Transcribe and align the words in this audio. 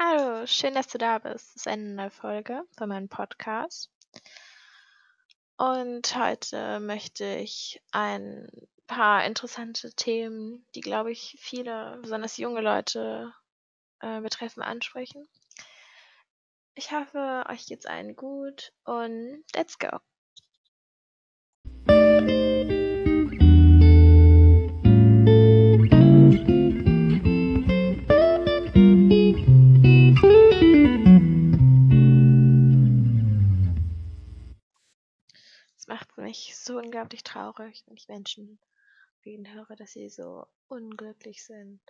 Hallo, 0.00 0.46
schön, 0.46 0.74
dass 0.74 0.86
du 0.86 0.96
da 0.96 1.18
bist. 1.18 1.48
Das 1.48 1.56
ist 1.56 1.66
eine 1.66 1.82
neue 1.82 2.10
Folge 2.10 2.62
von 2.76 2.88
meinem 2.88 3.08
Podcast. 3.08 3.90
Und 5.56 6.14
heute 6.14 6.78
möchte 6.78 7.24
ich 7.24 7.82
ein 7.90 8.48
paar 8.86 9.24
interessante 9.24 9.92
Themen, 9.92 10.64
die, 10.76 10.82
glaube 10.82 11.10
ich, 11.10 11.36
viele, 11.40 11.98
besonders 12.00 12.36
junge 12.36 12.60
Leute 12.60 13.34
äh, 13.98 14.20
betreffen, 14.20 14.62
ansprechen. 14.62 15.28
Ich 16.76 16.92
hoffe, 16.92 17.44
euch 17.48 17.66
geht's 17.66 17.86
allen 17.86 18.14
gut 18.14 18.72
und 18.84 19.42
let's 19.56 19.80
go. 19.80 19.98
Unglaublich 36.98 37.22
traurig, 37.22 37.84
wenn 37.86 37.96
ich 37.96 38.08
Menschen 38.08 38.58
reden 39.24 39.52
höre, 39.52 39.76
dass 39.76 39.92
sie 39.92 40.08
so 40.08 40.46
unglücklich 40.66 41.44
sind 41.44 41.80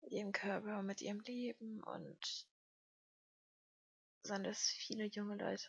mit 0.00 0.12
ihrem 0.12 0.30
Körper, 0.30 0.82
mit 0.82 1.02
ihrem 1.02 1.18
Leben 1.20 1.82
und 1.82 2.46
sondern 4.22 4.54
viele 4.54 5.06
junge 5.06 5.36
Leute 5.36 5.68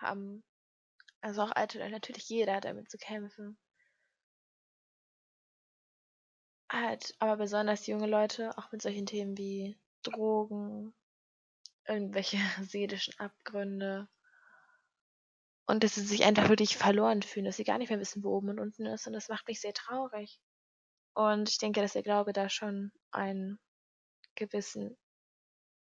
haben, 0.00 0.42
also 1.20 1.42
auch 1.42 1.52
alte 1.52 1.78
Leute, 1.78 1.92
natürlich 1.92 2.28
jeder 2.28 2.56
hat 2.56 2.64
damit 2.64 2.90
zu 2.90 2.98
kämpfen. 2.98 3.56
Halt, 6.72 7.14
aber 7.20 7.36
besonders 7.36 7.86
junge 7.86 8.08
Leute, 8.08 8.56
auch 8.58 8.72
mit 8.72 8.82
solchen 8.82 9.06
Themen 9.06 9.38
wie 9.38 9.78
Drogen, 10.02 10.92
irgendwelche 11.86 12.38
seelischen 12.68 13.16
Abgründe, 13.20 14.08
und 15.70 15.84
dass 15.84 15.94
sie 15.94 16.02
sich 16.02 16.24
einfach 16.24 16.48
wirklich 16.48 16.76
verloren 16.76 17.22
fühlen, 17.22 17.46
dass 17.46 17.56
sie 17.56 17.64
gar 17.64 17.78
nicht 17.78 17.90
mehr 17.90 18.00
wissen, 18.00 18.24
wo 18.24 18.30
oben 18.36 18.50
und 18.50 18.58
unten 18.58 18.86
ist. 18.86 19.06
Und 19.06 19.12
das 19.12 19.28
macht 19.28 19.46
mich 19.46 19.60
sehr 19.60 19.72
traurig. 19.72 20.40
Und 21.14 21.48
ich 21.48 21.58
denke, 21.58 21.80
dass 21.80 21.92
der 21.92 22.02
Glaube 22.02 22.32
da 22.32 22.48
schon 22.48 22.92
einen 23.12 23.58
gewissen 24.34 24.96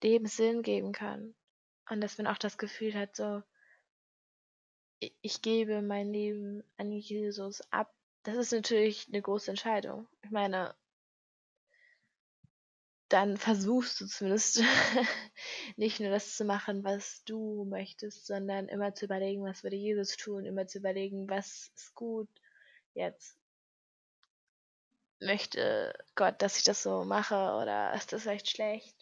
Lebenssinn 0.03 0.63
geben 0.63 0.93
kann. 0.93 1.35
Und 1.91 2.01
dass 2.01 2.17
man 2.17 2.29
auch 2.29 2.39
das 2.39 2.59
Gefühl 2.59 2.95
hat, 2.95 3.17
so, 3.17 3.43
ich 5.01 5.43
gebe 5.43 5.83
mein 5.83 6.13
Leben 6.13 6.63
an 6.77 6.93
Jesus 6.93 7.61
ab. 7.73 7.93
Das 8.23 8.37
ist 8.37 8.53
natürlich 8.53 9.09
eine 9.09 9.21
große 9.21 9.51
Entscheidung. 9.51 10.07
Ich 10.23 10.31
meine, 10.31 10.77
dann 13.13 13.37
versuchst 13.37 14.01
du 14.01 14.07
zumindest 14.07 14.63
nicht 15.77 16.01
nur 16.01 16.11
das 16.11 16.37
zu 16.37 16.45
machen, 16.45 16.83
was 16.85 17.23
du 17.25 17.65
möchtest, 17.65 18.27
sondern 18.27 18.69
immer 18.69 18.95
zu 18.95 19.05
überlegen, 19.05 19.45
was 19.45 19.63
würde 19.63 19.77
Jesus 19.77 20.17
tun, 20.17 20.47
immer 20.47 20.67
zu 20.67 20.79
überlegen, 20.79 21.29
was 21.29 21.71
ist 21.75 21.95
gut 21.95 22.29
jetzt. 22.95 23.37
Möchte 25.21 25.95
Gott, 26.15 26.41
dass 26.43 26.57
ich 26.57 26.65
das 26.65 26.83
so 26.83 27.05
mache 27.05 27.35
oder 27.61 27.95
ist 27.95 28.13
das 28.13 28.23
vielleicht 28.23 28.49
schlecht? 28.49 28.97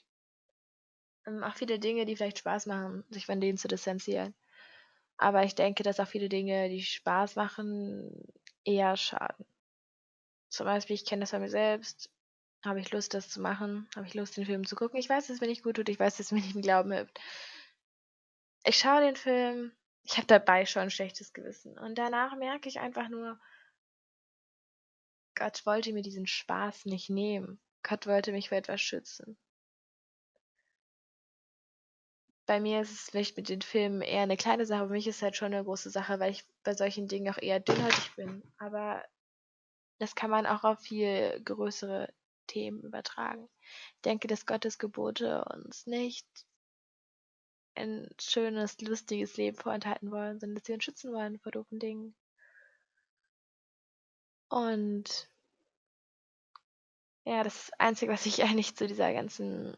Ähm, 1.26 1.42
auch 1.44 1.54
viele 1.54 1.78
Dinge, 1.78 2.04
die 2.04 2.16
vielleicht 2.16 2.38
Spaß 2.38 2.66
machen, 2.66 3.04
sich 3.10 3.26
von 3.26 3.40
denen 3.40 3.58
zu 3.58 3.68
distanzieren. 3.68 4.34
Aber 5.16 5.44
ich 5.44 5.54
denke, 5.54 5.82
dass 5.82 6.00
auch 6.00 6.08
viele 6.08 6.28
Dinge, 6.28 6.68
die 6.68 6.82
Spaß 6.82 7.36
machen, 7.36 8.10
eher 8.64 8.96
schaden. 8.96 9.46
Zum 10.48 10.66
Beispiel, 10.66 10.94
ich 10.94 11.06
kenne 11.06 11.20
das 11.20 11.30
bei 11.30 11.38
mir 11.38 11.50
selbst 11.50 12.10
habe 12.62 12.80
ich 12.80 12.90
Lust, 12.92 13.14
das 13.14 13.28
zu 13.28 13.40
machen? 13.40 13.88
Habe 13.96 14.06
ich 14.06 14.14
Lust, 14.14 14.36
den 14.36 14.46
Film 14.46 14.66
zu 14.66 14.76
gucken? 14.76 14.98
Ich 14.98 15.08
weiß, 15.08 15.26
dass 15.26 15.36
es 15.36 15.40
mir 15.40 15.46
nicht 15.46 15.62
gut 15.62 15.76
tut. 15.76 15.88
Ich 15.88 15.98
weiß, 15.98 16.16
dass 16.16 16.26
es 16.26 16.32
mir 16.32 16.40
nicht 16.40 16.54
im 16.54 16.62
Glauben 16.62 16.92
hilft. 16.92 17.18
Ich 18.64 18.78
schaue 18.78 19.00
den 19.00 19.16
Film. 19.16 19.72
Ich 20.02 20.16
habe 20.16 20.26
dabei 20.26 20.66
schon 20.66 20.82
ein 20.82 20.90
schlechtes 20.90 21.32
Gewissen. 21.32 21.78
Und 21.78 21.96
danach 21.96 22.36
merke 22.36 22.68
ich 22.68 22.80
einfach 22.80 23.08
nur, 23.08 23.40
Gott 25.34 25.64
wollte 25.64 25.92
mir 25.92 26.02
diesen 26.02 26.26
Spaß 26.26 26.84
nicht 26.84 27.08
nehmen. 27.08 27.60
Gott 27.82 28.06
wollte 28.06 28.32
mich 28.32 28.50
vor 28.50 28.58
etwas 28.58 28.82
schützen. 28.82 29.38
Bei 32.44 32.60
mir 32.60 32.82
ist 32.82 32.90
es 32.90 33.00
vielleicht 33.02 33.36
mit 33.36 33.48
den 33.48 33.62
Filmen 33.62 34.02
eher 34.02 34.22
eine 34.22 34.36
kleine 34.36 34.66
Sache. 34.66 34.86
Für 34.88 34.92
mich 34.92 35.06
ist 35.06 35.16
es 35.16 35.22
halt 35.22 35.36
schon 35.36 35.54
eine 35.54 35.64
große 35.64 35.88
Sache, 35.88 36.20
weil 36.20 36.32
ich 36.32 36.44
bei 36.62 36.74
solchen 36.74 37.08
Dingen 37.08 37.32
auch 37.32 37.40
eher 37.40 37.60
dünnhäutig 37.60 38.14
bin. 38.16 38.42
Aber 38.58 39.02
das 39.98 40.14
kann 40.14 40.30
man 40.30 40.46
auch 40.46 40.64
auf 40.64 40.80
viel 40.80 41.40
größere 41.44 42.12
Themen 42.50 42.82
übertragen. 42.82 43.48
Ich 43.96 44.02
denke, 44.02 44.28
dass 44.28 44.46
Gottes 44.46 44.78
Gebote 44.78 45.44
uns 45.44 45.86
nicht 45.86 46.26
ein 47.74 48.08
schönes, 48.20 48.80
lustiges 48.80 49.36
Leben 49.36 49.56
vorenthalten 49.56 50.10
wollen, 50.10 50.40
sondern 50.40 50.56
dass 50.56 50.66
sie 50.66 50.74
uns 50.74 50.84
schützen 50.84 51.12
wollen 51.12 51.38
vor 51.38 51.52
doofen 51.52 51.78
Dingen. 51.78 52.14
Und 54.48 55.30
ja, 57.24 57.44
das 57.44 57.70
Einzige, 57.78 58.12
was 58.12 58.26
ich 58.26 58.42
eigentlich 58.44 58.76
zu 58.76 58.86
dieser 58.86 59.12
ganzen 59.12 59.76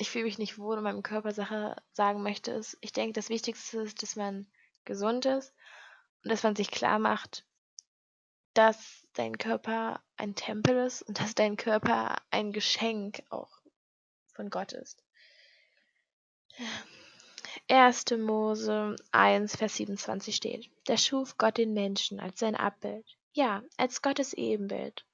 ich 0.00 0.08
fühle 0.08 0.24
mich 0.24 0.38
nicht 0.38 0.58
wohl 0.58 0.78
in 0.78 0.82
meinem 0.82 1.02
Körpersache 1.02 1.76
sagen 1.92 2.22
möchte, 2.22 2.52
ist, 2.52 2.78
ich 2.80 2.92
denke, 2.92 3.12
das 3.12 3.28
Wichtigste 3.28 3.82
ist, 3.82 4.02
dass 4.02 4.16
man 4.16 4.46
gesund 4.86 5.26
ist 5.26 5.52
und 6.24 6.30
dass 6.30 6.42
man 6.42 6.56
sich 6.56 6.70
klar 6.70 6.98
macht, 6.98 7.44
dass 8.60 9.06
dein 9.14 9.38
Körper 9.38 10.02
ein 10.18 10.34
Tempel 10.34 10.84
ist 10.84 11.00
und 11.00 11.18
dass 11.18 11.34
dein 11.34 11.56
Körper 11.56 12.16
ein 12.30 12.52
Geschenk 12.52 13.22
auch 13.30 13.50
von 14.34 14.50
Gott 14.50 14.74
ist. 14.74 15.02
1. 17.70 18.04
Mose 18.18 18.96
1, 19.12 19.56
Vers 19.56 19.76
27 19.76 20.36
steht, 20.36 20.70
da 20.84 20.98
schuf 20.98 21.38
Gott 21.38 21.56
den 21.56 21.72
Menschen 21.72 22.20
als 22.20 22.38
sein 22.38 22.54
Abbild, 22.54 23.06
ja, 23.32 23.62
als 23.78 24.02
Gottes 24.02 24.34
Ebenbild. 24.34 25.06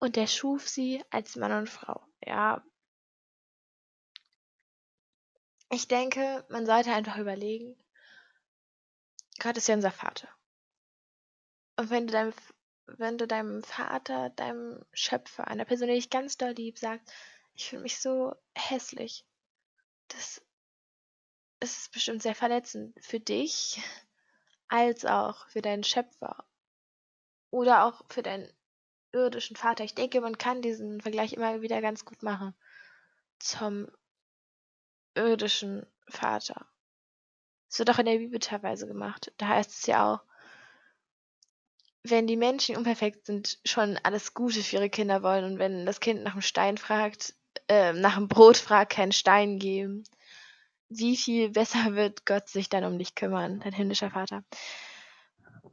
Und 0.00 0.16
er 0.16 0.26
schuf 0.26 0.68
sie 0.68 1.04
als 1.10 1.36
Mann 1.36 1.52
und 1.52 1.68
Frau. 1.68 2.02
Ja. 2.26 2.64
Ich 5.70 5.86
denke, 5.86 6.44
man 6.48 6.66
sollte 6.66 6.92
einfach 6.92 7.16
überlegen, 7.16 7.76
Gott 9.38 9.56
ist 9.56 9.68
ja 9.68 9.76
unser 9.76 9.92
Vater. 9.92 10.28
Und 11.80 11.88
wenn 11.88 12.06
du 12.06 12.12
deinem, 12.12 12.34
wenn 12.88 13.16
du 13.16 13.26
deinem 13.26 13.62
Vater, 13.62 14.28
deinem 14.28 14.84
Schöpfer, 14.92 15.48
einer 15.48 15.64
Person, 15.64 15.88
die 15.88 15.94
dich 15.94 16.10
ganz 16.10 16.36
doll 16.36 16.50
lieb, 16.50 16.78
sagst, 16.78 17.10
ich 17.54 17.70
fühle 17.70 17.80
mich 17.80 17.98
so 17.98 18.34
hässlich, 18.54 19.24
das 20.08 20.42
ist 21.60 21.90
bestimmt 21.90 22.20
sehr 22.20 22.34
verletzend 22.34 22.94
für 23.02 23.18
dich, 23.18 23.80
als 24.68 25.06
auch 25.06 25.48
für 25.48 25.62
deinen 25.62 25.82
Schöpfer. 25.82 26.44
Oder 27.48 27.86
auch 27.86 28.04
für 28.10 28.22
deinen 28.22 28.52
irdischen 29.12 29.56
Vater. 29.56 29.82
Ich 29.82 29.94
denke, 29.94 30.20
man 30.20 30.36
kann 30.36 30.60
diesen 30.60 31.00
Vergleich 31.00 31.32
immer 31.32 31.62
wieder 31.62 31.80
ganz 31.80 32.04
gut 32.04 32.22
machen 32.22 32.54
zum 33.38 33.90
irdischen 35.14 35.86
Vater. 36.08 36.66
Es 37.70 37.78
wird 37.78 37.88
auch 37.88 37.98
in 38.00 38.04
der 38.04 38.18
Bibel 38.18 38.38
teilweise 38.38 38.86
gemacht. 38.86 39.32
Da 39.38 39.48
heißt 39.48 39.70
es 39.70 39.86
ja 39.86 40.12
auch, 40.12 40.29
wenn 42.02 42.26
die 42.26 42.36
Menschen 42.36 42.76
unperfekt 42.76 43.26
sind, 43.26 43.58
schon 43.64 43.98
alles 44.02 44.34
Gute 44.34 44.62
für 44.62 44.76
ihre 44.76 44.90
Kinder 44.90 45.22
wollen 45.22 45.44
und 45.44 45.58
wenn 45.58 45.86
das 45.86 46.00
Kind 46.00 46.22
nach 46.22 46.32
dem 46.32 46.42
Stein 46.42 46.78
fragt, 46.78 47.34
äh, 47.68 47.92
nach 47.92 48.16
dem 48.16 48.28
Brot 48.28 48.56
fragt, 48.56 48.92
keinen 48.92 49.12
Stein 49.12 49.58
geben, 49.58 50.04
wie 50.88 51.16
viel 51.16 51.50
besser 51.50 51.94
wird 51.94 52.26
Gott 52.26 52.48
sich 52.48 52.68
dann 52.68 52.84
um 52.84 52.98
dich 52.98 53.14
kümmern, 53.14 53.60
dein 53.60 53.72
himmlischer 53.72 54.10
Vater? 54.10 54.44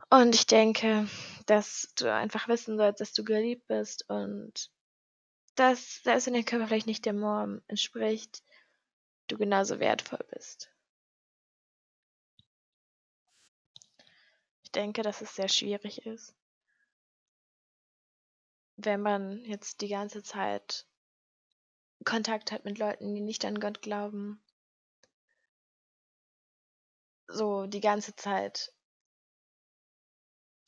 Und 0.09 0.35
ich 0.35 0.47
denke, 0.47 1.07
dass 1.47 1.93
du 1.97 2.13
einfach 2.13 2.47
wissen 2.47 2.77
sollst, 2.77 3.01
dass 3.01 3.13
du 3.13 3.23
geliebt 3.23 3.67
bist 3.67 4.09
und 4.09 4.69
dass, 5.55 6.03
selbst 6.03 6.27
wenn 6.27 6.33
dein 6.33 6.45
Körper 6.45 6.67
vielleicht 6.67 6.87
nicht 6.87 7.05
der 7.05 7.13
Norm 7.13 7.61
entspricht, 7.67 8.43
du 9.27 9.37
genauso 9.37 9.79
wertvoll 9.79 10.25
bist. 10.31 10.69
Denke, 14.77 15.01
dass 15.01 15.21
es 15.21 15.35
sehr 15.35 15.49
schwierig 15.49 16.05
ist, 16.05 16.35
wenn 18.77 19.01
man 19.01 19.43
jetzt 19.43 19.81
die 19.81 19.89
ganze 19.89 20.23
Zeit 20.23 20.85
Kontakt 22.05 22.51
hat 22.51 22.63
mit 22.63 22.77
Leuten, 22.77 23.15
die 23.15 23.21
nicht 23.21 23.43
an 23.43 23.59
Gott 23.59 23.81
glauben, 23.81 24.41
so 27.27 27.65
die 27.65 27.81
ganze 27.81 28.15
Zeit 28.15 28.71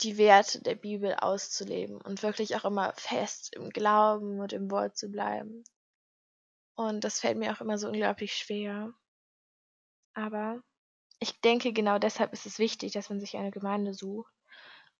die 0.01 0.17
Werte 0.17 0.61
der 0.61 0.75
Bibel 0.75 1.13
auszuleben 1.13 2.01
und 2.01 2.23
wirklich 2.23 2.55
auch 2.55 2.65
immer 2.65 2.93
fest 2.93 3.53
im 3.55 3.69
Glauben 3.69 4.39
und 4.39 4.53
im 4.53 4.71
Wort 4.71 4.97
zu 4.97 5.09
bleiben. 5.09 5.63
Und 6.75 7.03
das 7.03 7.19
fällt 7.19 7.37
mir 7.37 7.51
auch 7.51 7.61
immer 7.61 7.77
so 7.77 7.87
unglaublich 7.87 8.33
schwer. 8.33 8.93
Aber 10.13 10.63
ich 11.19 11.39
denke, 11.41 11.73
genau 11.73 11.99
deshalb 11.99 12.33
ist 12.33 12.45
es 12.45 12.59
wichtig, 12.59 12.93
dass 12.93 13.09
man 13.09 13.19
sich 13.19 13.37
eine 13.37 13.51
Gemeinde 13.51 13.93
sucht 13.93 14.33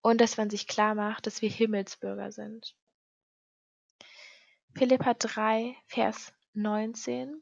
und 0.02 0.20
dass 0.20 0.38
man 0.38 0.50
sich 0.50 0.68
klar 0.68 0.96
macht, 0.96 1.26
dass 1.26 1.42
wir 1.42 1.50
Himmelsbürger 1.50 2.32
sind. 2.32 2.76
Philippa 4.76 5.14
3, 5.14 5.76
Vers 5.88 6.34
19. 6.54 7.42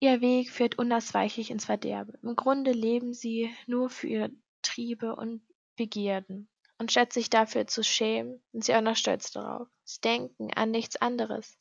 Ihr 0.00 0.20
Weg 0.20 0.50
führt 0.50 0.78
unausweichlich 0.78 1.50
ins 1.50 1.66
Verderben. 1.66 2.14
Im 2.22 2.36
Grunde 2.36 2.72
leben 2.72 3.14
sie 3.14 3.54
nur 3.66 3.88
für 3.88 4.06
ihre 4.08 4.30
Triebe 4.62 5.16
und 5.16 5.42
Begierden. 5.76 6.48
Und 6.78 6.90
statt 6.90 7.12
sich 7.12 7.30
dafür 7.30 7.66
zu 7.66 7.82
schämen, 7.82 8.42
sind 8.52 8.64
sie 8.64 8.74
auch 8.74 8.82
noch 8.82 8.96
stolz 8.96 9.30
darauf. 9.30 9.68
Sie 9.84 10.00
denken 10.00 10.52
an 10.54 10.70
nichts 10.70 10.96
anderes 10.96 11.58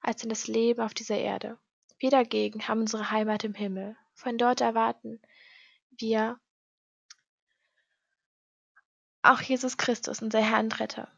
als 0.00 0.22
an 0.22 0.28
das 0.28 0.46
Leben 0.46 0.80
auf 0.80 0.94
dieser 0.94 1.18
Erde. 1.18 1.58
Wir 1.98 2.10
dagegen 2.10 2.66
haben 2.68 2.80
unsere 2.80 3.10
Heimat 3.10 3.44
im 3.44 3.54
Himmel. 3.54 3.96
Von 4.18 4.36
dort 4.36 4.60
erwarten 4.60 5.22
wir 5.90 6.40
auch 9.22 9.40
Jesus 9.40 9.76
Christus, 9.76 10.20
unser 10.20 10.40
Herr 10.40 10.58
und 10.58 10.80
Retter. 10.80 11.08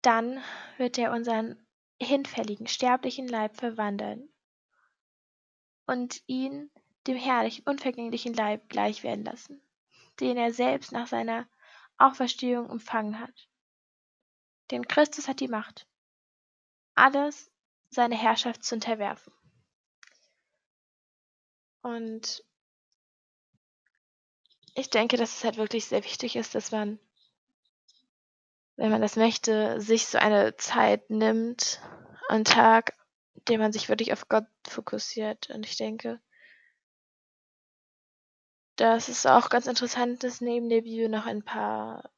Dann 0.00 0.42
wird 0.78 0.96
er 0.96 1.12
unseren 1.12 1.66
hinfälligen, 2.00 2.66
sterblichen 2.66 3.28
Leib 3.28 3.58
verwandeln 3.58 4.32
und 5.84 6.22
ihn 6.26 6.70
dem 7.06 7.18
herrlichen, 7.18 7.64
unvergänglichen 7.66 8.32
Leib 8.32 8.70
gleich 8.70 9.02
werden 9.02 9.26
lassen, 9.26 9.60
den 10.18 10.38
er 10.38 10.54
selbst 10.54 10.92
nach 10.92 11.08
seiner 11.08 11.46
Auferstehung 11.98 12.70
empfangen 12.70 13.18
hat. 13.18 13.50
Denn 14.70 14.88
Christus 14.88 15.28
hat 15.28 15.40
die 15.40 15.48
Macht, 15.48 15.86
alles 16.94 17.52
seine 17.90 18.16
Herrschaft 18.16 18.64
zu 18.64 18.76
unterwerfen. 18.76 19.34
Und 21.82 22.44
ich 24.74 24.90
denke, 24.90 25.16
dass 25.16 25.38
es 25.38 25.44
halt 25.44 25.56
wirklich 25.56 25.86
sehr 25.86 26.04
wichtig 26.04 26.36
ist, 26.36 26.54
dass 26.54 26.70
man, 26.70 26.98
wenn 28.76 28.90
man 28.90 29.02
das 29.02 29.16
möchte, 29.16 29.80
sich 29.80 30.06
so 30.06 30.18
eine 30.18 30.56
Zeit 30.56 31.10
nimmt, 31.10 31.80
einen 32.28 32.44
Tag, 32.44 32.94
indem 33.34 33.60
man 33.60 33.72
sich 33.72 33.88
wirklich 33.88 34.12
auf 34.12 34.28
Gott 34.28 34.46
fokussiert. 34.66 35.50
Und 35.50 35.66
ich 35.66 35.76
denke, 35.76 36.20
dass 38.76 39.08
es 39.08 39.26
auch 39.26 39.50
ganz 39.50 39.66
interessant 39.66 40.24
ist, 40.24 40.40
neben 40.40 40.68
der 40.68 40.82
Bibel 40.82 41.08
noch 41.08 41.26
ein 41.26 41.42
paar 41.42 42.10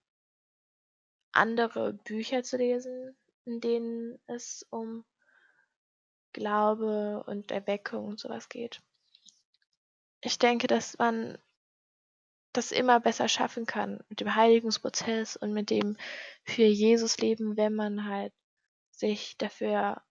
andere 1.32 1.94
Bücher 1.94 2.42
zu 2.42 2.56
lesen, 2.56 3.16
in 3.44 3.60
denen 3.60 4.18
es 4.26 4.66
um 4.70 5.04
Glaube 6.32 7.24
und 7.26 7.50
Erweckung 7.50 8.06
und 8.06 8.20
sowas 8.20 8.48
geht. 8.48 8.80
Ich 10.22 10.38
denke, 10.38 10.66
dass 10.66 10.96
man 10.98 11.36
das 12.52 12.72
immer 12.72 13.00
besser 13.00 13.28
schaffen 13.28 13.66
kann 13.66 14.02
mit 14.08 14.20
dem 14.20 14.34
Heiligungsprozess 14.34 15.36
und 15.36 15.52
mit 15.52 15.70
dem 15.70 15.96
für 16.44 16.64
Jesus 16.64 17.18
leben, 17.18 17.56
wenn 17.56 17.74
man 17.74 18.06
halt 18.08 18.32
sich 18.90 19.36
dafür 19.38 20.02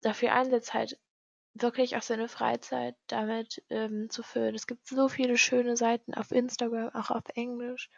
dafür 0.00 0.32
einsetzt, 0.32 0.74
halt 0.74 0.98
wirklich 1.54 1.96
auch 1.96 2.02
seine 2.02 2.28
Freizeit 2.28 2.96
damit 3.06 3.62
ähm, 3.70 4.10
zu 4.10 4.22
füllen. 4.22 4.54
Es 4.54 4.66
gibt 4.66 4.86
so 4.86 5.08
viele 5.08 5.36
schöne 5.38 5.76
Seiten 5.76 6.14
auf 6.14 6.32
Instagram, 6.32 6.90
auch 6.90 7.10
auf 7.10 7.24
Englisch. 7.34 7.90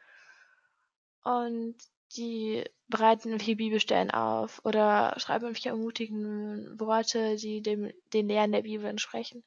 Und 1.22 1.76
die 2.16 2.64
bereiten 2.88 3.40
viel 3.40 3.56
Bibelstellen 3.56 4.10
auf 4.10 4.60
oder 4.64 5.14
schreiben 5.18 5.44
irgendwelche 5.44 5.70
ermutigenden 5.70 6.78
Worte, 6.78 7.36
die 7.36 7.62
dem, 7.62 7.92
den 8.12 8.28
Lehren 8.28 8.52
der 8.52 8.62
Bibel 8.62 8.86
entsprechen. 8.86 9.42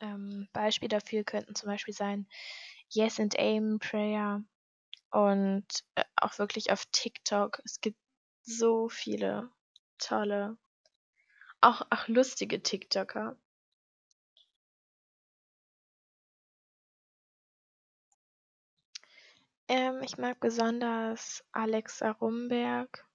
Ähm, 0.00 0.48
Beispiel 0.52 0.88
dafür 0.88 1.24
könnten 1.24 1.54
zum 1.54 1.68
Beispiel 1.68 1.94
sein 1.94 2.26
Yes 2.90 3.20
and 3.20 3.38
Aim 3.38 3.78
Prayer 3.80 4.42
und 5.10 5.66
äh, 5.96 6.04
auch 6.16 6.38
wirklich 6.38 6.72
auf 6.72 6.86
TikTok. 6.92 7.60
Es 7.64 7.80
gibt 7.80 7.98
so 8.42 8.88
viele 8.88 9.50
tolle, 9.98 10.56
auch, 11.60 11.82
auch 11.90 12.08
lustige 12.08 12.62
TikToker. 12.62 13.36
Ähm, 19.68 20.02
ich 20.02 20.18
mag 20.18 20.40
besonders 20.40 21.44
Alexa 21.52 22.10
Rumberg. 22.12 23.06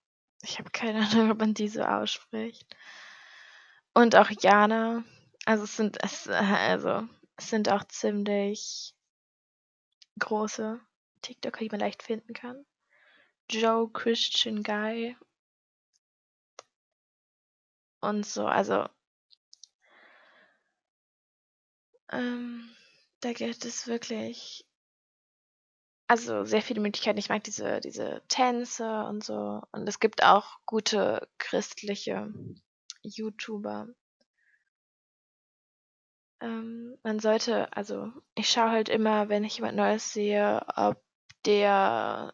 Ich 0.43 0.59
habe 0.59 0.69
keine 0.71 1.07
Ahnung, 1.07 1.31
ob 1.31 1.39
man 1.39 1.53
die 1.53 1.67
so 1.67 1.83
ausspricht. 1.83 2.75
Und 3.95 4.15
auch 4.15 4.29
Jana. 4.29 5.03
Also 5.45 5.63
es 5.65 5.75
sind 5.75 5.97
es, 6.03 6.27
also 6.27 7.07
es 7.37 7.49
sind 7.49 7.69
auch 7.69 7.83
ziemlich 7.85 8.93
große 10.19 10.79
TikToker, 11.21 11.59
die 11.59 11.69
man 11.69 11.79
leicht 11.79 12.03
finden 12.03 12.33
kann. 12.33 12.65
Joe 13.49 13.89
Christian 13.91 14.63
Guy 14.63 15.17
und 17.99 18.25
so, 18.25 18.45
also 18.45 18.87
ähm, 22.11 22.69
da 23.21 23.33
gibt 23.33 23.65
es 23.65 23.87
wirklich 23.87 24.65
also 26.07 26.43
sehr 26.45 26.61
viele 26.61 26.81
Möglichkeiten. 26.81 27.17
Ich 27.17 27.29
mag 27.29 27.43
diese, 27.43 27.79
diese 27.79 28.21
Tänze 28.27 29.05
und 29.05 29.23
so. 29.23 29.61
Und 29.71 29.87
es 29.87 29.99
gibt 29.99 30.23
auch 30.23 30.59
gute 30.65 31.27
christliche 31.39 32.31
YouTuber. 33.01 33.87
Ähm, 36.43 36.97
man 37.03 37.19
sollte, 37.19 37.75
also 37.75 38.11
ich 38.35 38.49
schaue 38.49 38.69
halt 38.71 38.89
immer, 38.89 39.29
wenn 39.29 39.43
ich 39.45 39.55
jemand 39.55 39.77
Neues 39.77 40.13
sehe, 40.13 40.61
ob 40.75 41.01
der 41.45 42.33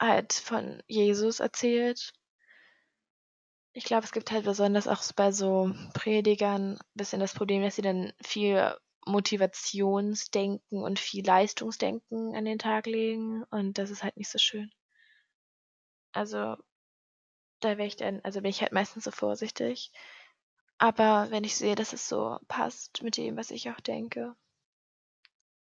halt 0.00 0.32
von 0.32 0.82
Jesus 0.88 1.38
erzählt. 1.40 2.12
Ich 3.72 3.84
glaube, 3.84 4.04
es 4.04 4.12
gibt 4.12 4.32
halt 4.32 4.44
besonders 4.44 4.88
auch 4.88 5.02
bei 5.14 5.30
so 5.30 5.72
Predigern 5.94 6.74
ein 6.74 6.78
bisschen 6.94 7.20
das 7.20 7.34
Problem, 7.34 7.62
dass 7.62 7.76
sie 7.76 7.82
dann 7.82 8.12
viel 8.22 8.76
Motivationsdenken 9.06 10.82
und 10.82 10.98
viel 10.98 11.24
Leistungsdenken 11.24 12.34
an 12.34 12.44
den 12.44 12.58
Tag 12.58 12.86
legen 12.86 13.44
und 13.50 13.78
das 13.78 13.90
ist 13.90 14.02
halt 14.02 14.16
nicht 14.16 14.30
so 14.30 14.38
schön. 14.38 14.70
Also 16.12 16.56
da 17.60 17.76
wäre 17.78 17.86
ich 17.86 17.96
dann, 17.96 18.20
also 18.22 18.40
bin 18.42 18.50
ich 18.50 18.60
halt 18.62 18.72
meistens 18.72 19.04
so 19.04 19.10
vorsichtig. 19.10 19.92
Aber 20.80 21.30
wenn 21.30 21.44
ich 21.44 21.56
sehe, 21.56 21.74
dass 21.74 21.92
es 21.92 22.08
so 22.08 22.38
passt 22.48 23.02
mit 23.02 23.18
dem, 23.18 23.36
was 23.36 23.50
ich 23.50 23.68
auch 23.70 23.80
denke. 23.80 24.34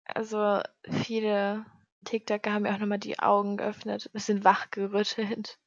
Also 0.04 0.60
viele 0.88 1.66
TikToker 2.04 2.52
haben 2.52 2.62
mir 2.62 2.72
auch 2.72 2.78
nochmal 2.78 3.00
die 3.00 3.18
Augen 3.18 3.56
geöffnet, 3.56 4.06
ein 4.06 4.12
bisschen 4.12 4.44
wachgerüttelt, 4.44 5.58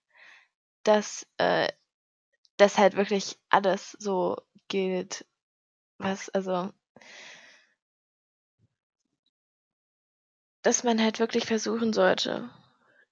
dass 0.84 1.28
äh, 1.38 1.70
das 2.56 2.78
halt 2.78 2.96
wirklich 2.96 3.38
alles 3.50 3.92
so 4.00 4.38
gilt, 4.70 5.26
was, 5.98 6.30
also 6.30 6.72
dass 10.62 10.86
man 10.86 11.02
halt 11.02 11.20
wirklich 11.20 11.46
versuchen 11.46 11.92
sollte, 11.92 12.50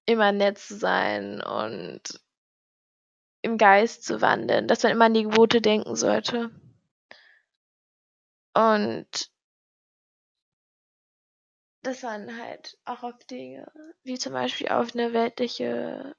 immer 0.05 0.31
nett 0.31 0.57
zu 0.57 0.77
sein 0.77 1.41
und 1.41 2.23
im 3.43 3.57
Geist 3.57 4.05
zu 4.05 4.21
wandeln, 4.21 4.67
dass 4.67 4.83
man 4.83 4.93
immer 4.93 5.05
an 5.05 5.13
die 5.13 5.23
Gebote 5.23 5.62
denken 5.62 5.95
sollte. 5.95 6.50
Und 8.55 9.31
dass 11.81 12.01
man 12.01 12.38
halt 12.41 12.77
auch 12.85 13.03
auf 13.03 13.17
Dinge, 13.25 13.69
wie 14.03 14.17
zum 14.17 14.31
Beispiel 14.31 14.69
auf 14.69 14.95
eine 14.95 15.12
weltliche 15.12 16.15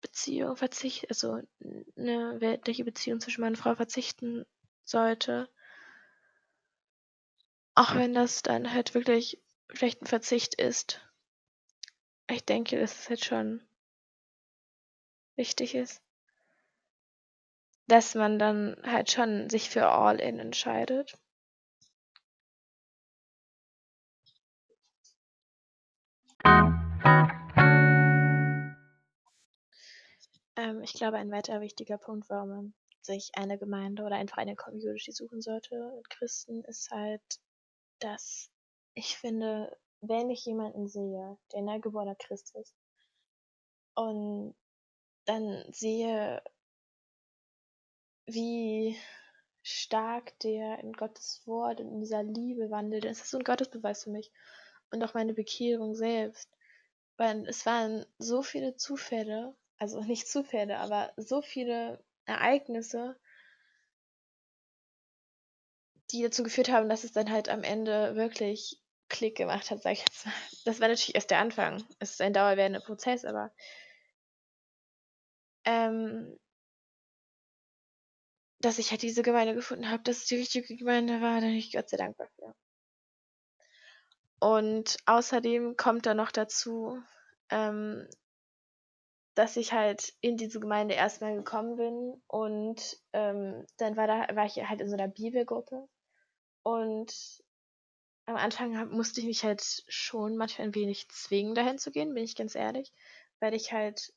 Beziehung 0.00 0.56
verzichten, 0.56 1.06
also 1.08 1.40
eine 1.96 2.40
weltliche 2.40 2.84
Beziehung 2.84 3.20
zwischen 3.20 3.42
Mann 3.42 3.52
und 3.52 3.58
Frau 3.58 3.76
verzichten 3.76 4.44
sollte. 4.82 5.48
Auch 7.76 7.94
wenn 7.94 8.14
das 8.14 8.42
dann 8.42 8.72
halt 8.72 8.94
wirklich 8.94 9.40
vielleicht 9.68 10.02
ein 10.02 10.06
Verzicht 10.06 10.56
ist. 10.56 11.00
Ich 12.28 12.44
denke, 12.44 12.80
dass 12.80 12.98
es 12.98 13.08
jetzt 13.08 13.24
schon 13.24 13.62
wichtig 15.36 15.76
ist, 15.76 16.01
dass 17.86 18.14
man 18.14 18.38
dann 18.38 18.76
halt 18.84 19.10
schon 19.10 19.50
sich 19.50 19.70
für 19.70 19.88
All-In 19.88 20.38
entscheidet. 20.38 21.18
Ähm, 30.56 30.82
ich 30.82 30.94
glaube, 30.94 31.16
ein 31.16 31.30
weiterer 31.30 31.60
wichtiger 31.60 31.98
Punkt, 31.98 32.28
warum 32.28 32.48
man 32.48 32.74
sich 33.02 33.30
eine 33.34 33.58
Gemeinde 33.58 34.04
oder 34.04 34.16
einfach 34.16 34.38
eine 34.38 34.56
Community 34.56 35.12
suchen 35.12 35.40
sollte 35.40 35.92
mit 35.96 36.08
Christen, 36.10 36.62
ist 36.64 36.90
halt, 36.90 37.22
dass 37.98 38.50
ich 38.94 39.16
finde, 39.16 39.76
wenn 40.00 40.30
ich 40.30 40.44
jemanden 40.44 40.88
sehe, 40.88 41.38
der 41.52 41.62
neugeborener 41.62 42.14
Christ 42.16 42.54
ist, 42.56 42.74
und 43.94 44.54
dann 45.26 45.64
sehe, 45.70 46.42
wie 48.26 48.96
stark 49.62 50.38
der 50.40 50.78
in 50.80 50.92
Gottes 50.92 51.42
Wort 51.46 51.80
und 51.80 51.88
in 51.88 52.00
dieser 52.00 52.22
Liebe 52.22 52.70
wandelt, 52.70 53.04
ist 53.04 53.20
das 53.20 53.30
so 53.30 53.38
ein 53.38 53.44
Gottesbeweis 53.44 54.04
für 54.04 54.10
mich. 54.10 54.32
Und 54.90 55.02
auch 55.02 55.14
meine 55.14 55.34
Bekehrung 55.34 55.94
selbst. 55.94 56.50
weil 57.18 57.46
es 57.48 57.66
waren 57.66 58.06
so 58.18 58.42
viele 58.42 58.76
Zufälle, 58.76 59.56
also 59.78 60.00
nicht 60.04 60.28
Zufälle, 60.28 60.78
aber 60.78 61.12
so 61.16 61.42
viele 61.42 62.04
Ereignisse, 62.26 63.16
die 66.10 66.22
dazu 66.22 66.42
geführt 66.42 66.70
haben, 66.70 66.88
dass 66.88 67.04
es 67.04 67.12
dann 67.12 67.30
halt 67.30 67.48
am 67.48 67.64
Ende 67.64 68.14
wirklich 68.16 68.80
Klick 69.08 69.36
gemacht 69.36 69.70
hat, 69.70 69.82
sag 69.82 69.92
ich 69.92 70.00
jetzt 70.00 70.26
mal. 70.26 70.34
Das 70.64 70.80
war 70.80 70.88
natürlich 70.88 71.14
erst 71.14 71.30
der 71.30 71.38
Anfang. 71.38 71.82
Es 71.98 72.12
ist 72.12 72.20
ein 72.22 72.32
dauerwährender 72.32 72.80
Prozess, 72.80 73.24
aber 73.24 73.52
ähm, 75.64 76.38
dass 78.64 78.78
ich 78.78 78.90
halt 78.90 79.02
diese 79.02 79.22
Gemeinde 79.22 79.54
gefunden 79.54 79.90
habe, 79.90 80.02
dass 80.02 80.18
es 80.18 80.26
die 80.26 80.36
richtige 80.36 80.76
Gemeinde 80.76 81.20
war, 81.20 81.40
da 81.40 81.46
bin 81.46 81.56
ich 81.56 81.72
Gott 81.72 81.88
sei 81.88 81.96
Dank 81.96 82.16
dafür. 82.16 82.54
Und 84.40 84.96
außerdem 85.06 85.76
kommt 85.76 86.06
da 86.06 86.14
noch 86.14 86.32
dazu, 86.32 87.00
ähm, 87.50 88.08
dass 89.34 89.56
ich 89.56 89.72
halt 89.72 90.12
in 90.20 90.36
diese 90.36 90.60
Gemeinde 90.60 90.94
erstmal 90.94 91.34
gekommen 91.34 91.76
bin 91.76 92.22
und 92.26 92.98
ähm, 93.12 93.64
dann 93.78 93.96
war 93.96 94.06
da 94.06 94.34
war 94.34 94.46
ich 94.46 94.56
halt 94.56 94.80
in 94.80 94.88
so 94.88 94.94
einer 94.94 95.08
Bibelgruppe 95.08 95.88
und 96.62 97.42
am 98.26 98.36
Anfang 98.36 98.90
musste 98.90 99.20
ich 99.20 99.26
mich 99.26 99.44
halt 99.44 99.62
schon 99.88 100.36
manchmal 100.36 100.68
ein 100.68 100.74
wenig 100.74 101.08
zwingen, 101.08 101.54
dahin 101.54 101.78
zu 101.78 101.90
gehen, 101.90 102.14
bin 102.14 102.24
ich 102.24 102.36
ganz 102.36 102.54
ehrlich, 102.54 102.92
weil 103.40 103.54
ich 103.54 103.72
halt 103.72 104.12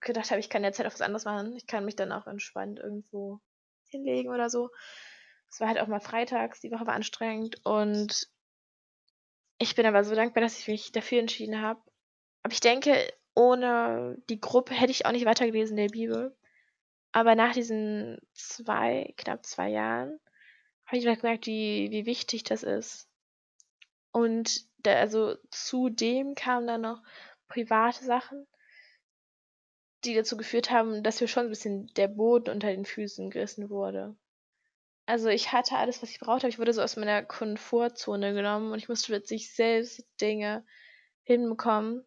gedacht 0.00 0.30
habe, 0.30 0.40
ich 0.40 0.48
kann 0.48 0.64
jetzt 0.64 0.78
halt 0.78 0.88
auch 0.88 0.94
was 0.94 1.02
anderes 1.02 1.24
machen. 1.24 1.56
Ich 1.56 1.66
kann 1.66 1.84
mich 1.84 1.96
dann 1.96 2.12
auch 2.12 2.26
entspannt 2.26 2.78
irgendwo 2.78 3.40
hinlegen 3.90 4.32
oder 4.32 4.50
so. 4.50 4.70
Es 5.50 5.60
war 5.60 5.68
halt 5.68 5.80
auch 5.80 5.86
mal 5.86 6.00
freitags, 6.00 6.60
die 6.60 6.70
Woche 6.70 6.86
war 6.86 6.94
anstrengend 6.94 7.64
und 7.64 8.28
ich 9.58 9.74
bin 9.74 9.86
aber 9.86 10.04
so 10.04 10.14
dankbar, 10.14 10.42
dass 10.42 10.58
ich 10.58 10.68
mich 10.68 10.92
dafür 10.92 11.18
entschieden 11.18 11.60
habe. 11.60 11.80
Aber 12.42 12.52
ich 12.52 12.60
denke, 12.60 13.12
ohne 13.34 14.16
die 14.28 14.40
Gruppe 14.40 14.74
hätte 14.74 14.92
ich 14.92 15.06
auch 15.06 15.12
nicht 15.12 15.26
weitergelesen 15.26 15.76
in 15.76 15.84
der 15.84 15.92
Bibel. 15.92 16.36
Aber 17.12 17.34
nach 17.34 17.52
diesen 17.52 18.18
zwei, 18.34 19.12
knapp 19.16 19.44
zwei 19.44 19.70
Jahren, 19.70 20.20
habe 20.86 20.98
ich 20.98 21.04
gemerkt, 21.04 21.46
wie, 21.46 21.90
wie 21.90 22.06
wichtig 22.06 22.44
das 22.44 22.62
ist. 22.62 23.08
Und 24.12 24.66
da, 24.78 24.94
also 24.94 25.36
zudem 25.50 26.34
kamen 26.34 26.66
dann 26.66 26.80
noch 26.82 27.02
private 27.48 28.04
Sachen, 28.04 28.46
die 30.04 30.14
dazu 30.14 30.36
geführt 30.36 30.70
haben, 30.70 31.02
dass 31.02 31.20
mir 31.20 31.28
schon 31.28 31.44
ein 31.44 31.50
bisschen 31.50 31.86
der 31.94 32.08
Boden 32.08 32.50
unter 32.50 32.68
den 32.68 32.84
Füßen 32.84 33.30
gerissen 33.30 33.70
wurde. 33.70 34.16
Also 35.06 35.28
ich 35.28 35.52
hatte 35.52 35.76
alles, 35.76 36.02
was 36.02 36.10
ich 36.10 36.20
brauchte, 36.20 36.48
ich 36.48 36.58
wurde 36.58 36.72
so 36.72 36.82
aus 36.82 36.96
meiner 36.96 37.22
Komfortzone 37.22 38.34
genommen 38.34 38.72
und 38.72 38.78
ich 38.78 38.88
musste 38.88 39.20
sich 39.24 39.54
selbst 39.54 40.04
Dinge 40.20 40.64
hinbekommen. 41.24 42.04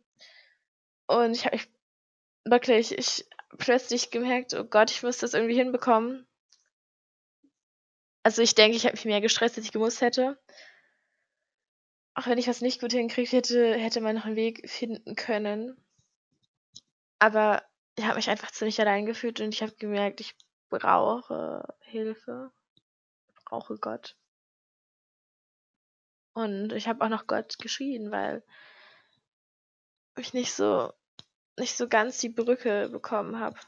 Und 1.08 1.32
ich 1.32 1.46
habe 1.46 1.60
wirklich, 2.46 2.98
ich 2.98 3.26
plötzlich 3.58 4.12
gemerkt, 4.12 4.54
oh 4.54 4.64
Gott, 4.64 4.92
ich 4.92 5.04
muss 5.04 5.18
das 5.18 5.34
irgendwie 5.34 5.56
hinbekommen. 5.56 6.28
Also 8.24 8.42
ich 8.42 8.56
denke, 8.56 8.78
ich 8.78 8.86
habe 8.86 8.94
mich 8.94 9.06
mehr 9.06 9.22
gestresst, 9.22 9.58
als 9.58 9.66
ich 9.66 9.72
gemusst 9.72 10.02
hätte. 10.02 10.40
Auch 12.14 12.28
wenn 12.28 12.38
ich 12.38 12.48
was 12.48 12.62
nicht 12.62 12.82
gut 12.82 12.92
hinkriege, 12.92 13.32
hätte, 13.32 13.74
hätte 13.74 14.02
man 14.02 14.16
noch 14.16 14.26
einen 14.26 14.36
Weg 14.36 14.70
finden 14.70 15.16
können. 15.16 15.76
Aber 17.20 17.64
ich 18.02 18.08
habe 18.08 18.18
mich 18.18 18.30
einfach 18.30 18.52
ziemlich 18.52 18.80
allein 18.82 19.06
gefühlt 19.06 19.40
und 19.42 19.54
ich 19.54 19.62
habe 19.62 19.74
gemerkt, 19.76 20.22
ich 20.22 20.36
brauche 20.70 21.64
Hilfe 21.82 22.52
brauche 23.52 23.78
Gott. 23.78 24.16
Und 26.34 26.72
ich 26.74 26.88
habe 26.88 27.04
auch 27.04 27.10
noch 27.10 27.28
Gott 27.28 27.60
geschrien, 27.60 28.12
weil 28.12 28.44
ich 30.18 30.34
nicht 30.34 30.54
so 30.54 30.94
nicht 31.60 31.78
so 31.78 31.88
ganz 31.88 32.18
die 32.20 32.30
Brücke 32.30 32.90
bekommen 32.90 33.40
habe. 33.40 33.60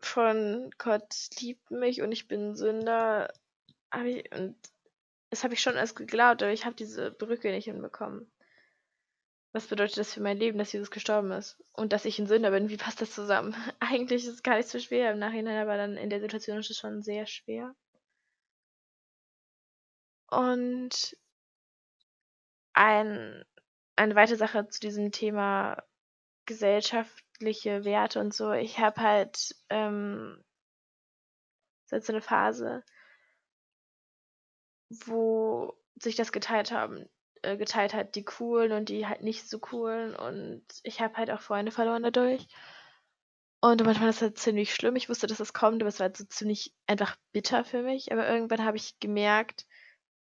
Von 0.00 0.70
Gott 0.78 1.14
liebt 1.40 1.70
mich 1.70 2.00
und 2.00 2.12
ich 2.12 2.28
bin 2.28 2.54
Sünder. 2.56 3.32
Hab 3.90 4.04
ich, 4.04 4.32
und 4.32 4.56
das 5.30 5.44
habe 5.44 5.54
ich 5.54 5.60
schon 5.60 5.74
erst 5.76 5.96
geglaubt, 5.96 6.42
aber 6.42 6.52
ich 6.52 6.64
habe 6.64 6.76
diese 6.76 7.10
Brücke 7.10 7.50
nicht 7.50 7.66
hinbekommen. 7.66 8.31
Was 9.52 9.66
bedeutet 9.66 9.98
das 9.98 10.14
für 10.14 10.22
mein 10.22 10.38
Leben, 10.38 10.58
dass 10.58 10.72
Jesus 10.72 10.90
gestorben 10.90 11.30
ist? 11.32 11.62
Und 11.74 11.92
dass 11.92 12.06
ich 12.06 12.18
ein 12.18 12.26
Sünder 12.26 12.50
bin? 12.50 12.70
Wie 12.70 12.78
passt 12.78 13.02
das 13.02 13.12
zusammen? 13.12 13.54
Eigentlich 13.80 14.24
ist 14.24 14.34
es 14.34 14.42
gar 14.42 14.56
nicht 14.56 14.68
so 14.68 14.78
schwer 14.78 15.12
im 15.12 15.18
Nachhinein, 15.18 15.58
aber 15.58 15.76
dann 15.76 15.96
in 15.98 16.08
der 16.08 16.20
Situation 16.20 16.58
ist 16.58 16.70
es 16.70 16.78
schon 16.78 17.02
sehr 17.02 17.26
schwer. 17.26 17.74
Und 20.30 21.14
ein, 22.72 23.44
eine 23.96 24.14
weitere 24.14 24.36
Sache 24.36 24.66
zu 24.68 24.80
diesem 24.80 25.12
Thema 25.12 25.82
gesellschaftliche 26.46 27.84
Werte 27.84 28.20
und 28.20 28.32
so. 28.32 28.52
Ich 28.52 28.78
habe 28.78 29.02
halt 29.02 29.54
ähm, 29.68 30.42
so 31.84 32.12
eine 32.12 32.22
Phase, 32.22 32.82
wo 34.88 35.76
sich 35.96 36.16
das 36.16 36.32
geteilt 36.32 36.72
haben 36.72 37.06
äh, 37.42 37.56
geteilt 37.56 37.94
hat, 37.94 38.14
die 38.14 38.24
coolen 38.24 38.72
und 38.72 38.88
die 38.88 39.06
halt 39.06 39.22
nicht 39.22 39.48
so 39.48 39.58
coolen. 39.58 40.14
Und 40.14 40.64
ich 40.82 41.00
habe 41.00 41.16
halt 41.16 41.30
auch 41.30 41.40
Freunde 41.40 41.72
verloren 41.72 42.02
dadurch. 42.02 42.46
Und 43.60 43.84
manchmal 43.84 44.10
ist 44.10 44.16
das 44.16 44.28
halt 44.28 44.38
ziemlich 44.38 44.74
schlimm. 44.74 44.96
Ich 44.96 45.08
wusste, 45.08 45.26
dass 45.28 45.38
das 45.38 45.52
kommt, 45.52 45.82
aber 45.82 45.88
es 45.88 46.00
war 46.00 46.06
halt 46.06 46.16
so 46.16 46.24
ziemlich 46.24 46.74
einfach 46.86 47.16
bitter 47.32 47.64
für 47.64 47.82
mich. 47.82 48.10
Aber 48.10 48.28
irgendwann 48.28 48.64
habe 48.64 48.76
ich 48.76 48.98
gemerkt, 48.98 49.66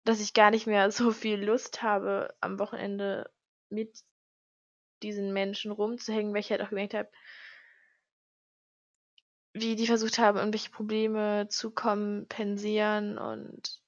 dass 0.04 0.20
ich 0.20 0.34
gar 0.34 0.50
nicht 0.50 0.66
mehr 0.66 0.90
so 0.90 1.11
viel 1.11 1.42
Lust 1.42 1.82
habe, 1.82 2.34
am 2.40 2.58
Wochenende 2.58 3.30
mit 3.70 4.02
diesen 5.02 5.32
Menschen 5.32 5.70
rumzuhängen, 5.73 6.32
weil 6.32 6.40
ich 6.40 6.50
halt 6.50 6.62
auch 6.62 6.70
gemerkt 6.70 6.94
habe, 6.94 7.11
wie 9.54 9.76
die 9.76 9.87
versucht 9.87 10.18
haben, 10.18 10.38
irgendwelche 10.38 10.70
Probleme 10.70 11.46
zu 11.49 11.70
kompensieren 11.70 13.18
und 13.18 13.80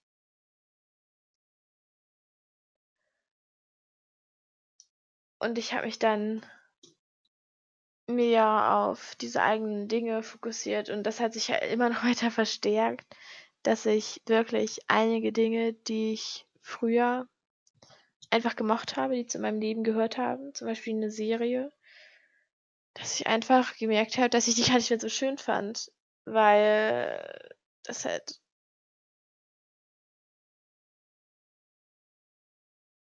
Und 5.46 5.58
ich 5.58 5.72
habe 5.72 5.86
mich 5.86 6.00
dann 6.00 6.44
mehr 8.08 8.76
auf 8.78 9.14
diese 9.14 9.42
eigenen 9.42 9.86
Dinge 9.86 10.24
fokussiert. 10.24 10.90
Und 10.90 11.04
das 11.04 11.20
hat 11.20 11.34
sich 11.34 11.46
ja 11.48 11.56
immer 11.72 11.88
noch 11.88 12.02
weiter 12.04 12.32
verstärkt, 12.32 13.06
dass 13.62 13.86
ich 13.86 14.20
wirklich 14.26 14.80
einige 14.88 15.32
Dinge, 15.32 15.72
die 15.72 16.12
ich 16.12 16.46
früher 16.60 17.28
einfach 18.30 18.56
gemocht 18.56 18.96
habe, 18.96 19.14
die 19.14 19.26
zu 19.26 19.38
meinem 19.38 19.60
Leben 19.60 19.84
gehört 19.84 20.18
haben, 20.18 20.52
zum 20.52 20.66
Beispiel 20.66 20.94
eine 20.94 21.12
Serie, 21.12 21.70
dass 22.94 23.14
ich 23.20 23.28
einfach 23.28 23.76
gemerkt 23.76 24.18
habe, 24.18 24.30
dass 24.30 24.48
ich 24.48 24.56
die 24.56 24.64
gar 24.64 24.76
nicht 24.76 24.90
mehr 24.90 24.98
so 24.98 25.08
schön 25.08 25.38
fand, 25.38 25.92
weil 26.24 27.54
das 27.84 28.04
halt 28.04 28.40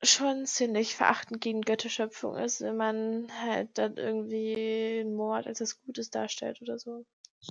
schon 0.02 0.46
ziemlich 0.46 0.96
verachtend 0.96 1.40
gegen 1.40 1.62
Götterschöpfung 1.62 2.36
ist, 2.36 2.60
wenn 2.60 2.76
man 2.76 3.28
halt 3.40 3.78
dann 3.78 3.96
irgendwie 3.96 5.04
Mord 5.04 5.46
als 5.46 5.60
was 5.60 5.80
Gutes 5.82 6.10
darstellt 6.10 6.60
oder 6.62 6.78
so. 6.78 7.04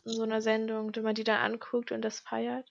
In 0.06 0.14
so 0.14 0.24
einer 0.24 0.42
Sendung, 0.42 0.96
wenn 0.96 1.04
man 1.04 1.16
die 1.16 1.24
dann 1.24 1.40
anguckt 1.54 1.92
und 1.92 2.02
das 2.02 2.20
feiert. 2.20 2.70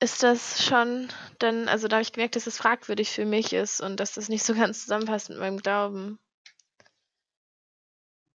Ist 0.00 0.22
das 0.22 0.62
schon 0.64 1.08
dann, 1.38 1.68
also 1.68 1.88
da 1.88 1.96
habe 1.96 2.02
ich 2.02 2.12
gemerkt, 2.12 2.36
dass 2.36 2.46
es 2.46 2.54
das 2.56 2.62
fragwürdig 2.62 3.10
für 3.10 3.24
mich 3.24 3.52
ist 3.52 3.80
und 3.80 3.98
dass 3.98 4.14
das 4.14 4.28
nicht 4.28 4.44
so 4.44 4.54
ganz 4.54 4.82
zusammenpasst 4.82 5.30
mit 5.30 5.38
meinem 5.38 5.58
Glauben. 5.58 6.18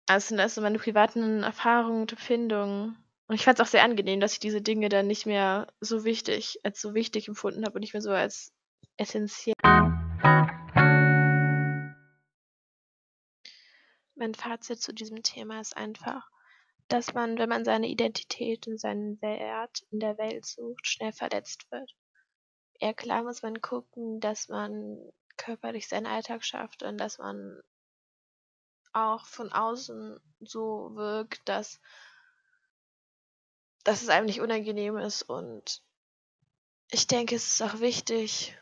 Also 0.07 0.29
sind 0.29 0.37
das 0.37 0.55
so 0.55 0.61
meine 0.61 0.79
privaten 0.79 1.43
Erfahrungen 1.43 2.01
und 2.01 2.11
Empfindungen. 2.11 3.04
Und 3.27 3.35
ich 3.35 3.43
fand 3.43 3.59
es 3.59 3.65
auch 3.65 3.69
sehr 3.69 3.83
angenehm, 3.83 4.19
dass 4.19 4.33
ich 4.33 4.39
diese 4.39 4.61
Dinge 4.61 4.87
dann 4.89 5.07
nicht 5.07 5.25
mehr 5.25 5.67
so 5.79 6.05
wichtig, 6.05 6.59
als 6.63 6.79
so 6.79 6.93
wichtig 6.93 7.27
empfunden 7.27 7.65
habe 7.65 7.75
und 7.75 7.81
nicht 7.81 7.93
mehr 7.93 8.01
so 8.01 8.11
als 8.11 8.53
essentiell. 8.97 9.55
Mein 14.17 14.35
Fazit 14.35 14.81
zu 14.81 14.93
diesem 14.93 15.23
Thema 15.23 15.59
ist 15.59 15.75
einfach, 15.75 16.29
dass 16.87 17.13
man, 17.13 17.39
wenn 17.39 17.49
man 17.49 17.65
seine 17.65 17.87
Identität 17.87 18.67
und 18.67 18.79
seinen 18.79 19.19
Wert 19.21 19.83
in 19.89 19.99
der 19.99 20.17
Welt 20.19 20.45
sucht, 20.45 20.87
schnell 20.87 21.11
verletzt 21.11 21.69
wird. 21.71 21.91
Eher 22.79 22.93
klar 22.93 23.23
muss 23.23 23.41
man 23.41 23.59
gucken, 23.59 24.19
dass 24.19 24.49
man 24.49 24.99
körperlich 25.37 25.87
seinen 25.87 26.05
Alltag 26.05 26.45
schafft 26.45 26.83
und 26.83 26.97
dass 26.97 27.17
man 27.17 27.59
auch 28.93 29.25
von 29.25 29.51
außen 29.51 30.19
so 30.39 30.91
wirkt, 30.95 31.41
dass 31.49 31.81
dass 33.85 34.01
es 34.01 34.09
einem 34.09 34.25
nicht 34.25 34.41
unangenehm 34.41 34.97
ist. 34.97 35.21
Und 35.21 35.81
ich 36.91 37.07
denke, 37.07 37.35
es 37.35 37.47
ist 37.47 37.61
auch 37.61 37.79
wichtig, 37.79 38.57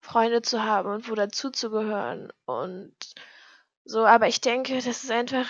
Freunde 0.00 0.40
zu 0.40 0.62
haben 0.62 0.88
und 0.88 1.10
wo 1.10 1.14
dazuzugehören 1.14 2.32
und 2.46 2.94
so. 3.84 4.06
Aber 4.06 4.28
ich 4.28 4.40
denke, 4.40 4.74
dass 4.80 5.04
es 5.04 5.10
einfach 5.10 5.48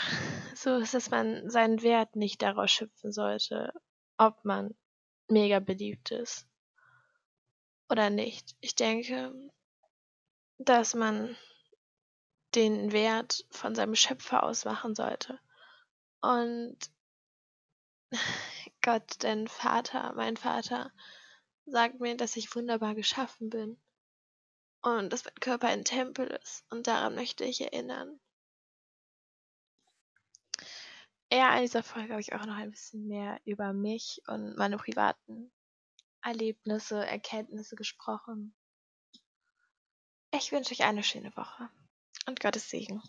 so 0.55 0.77
ist, 0.79 0.95
dass 0.95 1.11
man 1.11 1.49
seinen 1.51 1.83
Wert 1.83 2.17
nicht 2.17 2.43
daraus 2.43 2.71
schöpfen 2.73 3.13
sollte. 3.13 3.73
ob 4.19 4.45
man 4.45 4.75
mega 5.29 5.61
beliebt 5.61 6.11
ist 6.11 6.47
oder 7.91 8.09
nicht. 8.09 8.57
Ich 8.61 8.75
denke, 8.75 9.33
dass 10.59 10.95
man 10.95 11.37
den 12.57 12.91
Wert 12.91 13.45
von 13.51 13.75
seinem 13.75 13.95
Schöpfer 13.95 14.43
ausmachen 14.43 14.95
sollte. 14.95 15.39
Und 16.23 16.79
Gott, 18.83 19.23
dein 19.23 19.47
Vater, 19.47 20.15
mein 20.15 20.37
Vater, 20.37 20.91
sagt 21.67 22.01
mir, 22.01 22.17
dass 22.17 22.37
ich 22.37 22.55
wunderbar 22.57 22.95
geschaffen 22.95 23.51
bin 23.51 23.79
und 24.81 25.13
dass 25.13 25.25
mein 25.25 25.35
Körper 25.35 25.69
ein 25.69 25.85
Tempel 25.85 26.27
ist 26.29 26.65
und 26.71 26.87
daran 26.87 27.15
möchte 27.15 27.45
ich 27.45 27.61
erinnern. 27.61 28.19
Ja, 31.31 31.55
in 31.57 31.63
dieser 31.63 31.83
Folge 31.83 32.13
habe 32.13 32.21
ich 32.21 32.33
auch 32.35 32.47
noch 32.47 32.57
ein 32.57 32.71
bisschen 32.71 33.07
mehr 33.07 33.41
über 33.45 33.73
mich 33.73 34.23
und 34.29 34.57
meine 34.57 34.79
privaten 34.79 35.51
Erlebnisse, 36.23 37.05
Erkenntnisse 37.05 37.77
gesprochen. 37.77 38.55
Ich 40.33 40.53
wünsche 40.53 40.73
euch 40.73 40.85
eine 40.85 41.03
schöne 41.03 41.37
Woche 41.37 41.69
und 42.27 42.41
Gottes 42.41 42.69
Segen. 42.71 43.03